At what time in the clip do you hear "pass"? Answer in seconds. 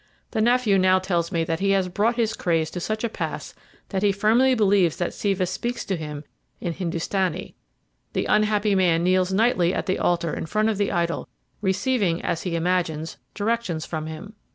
3.07-3.53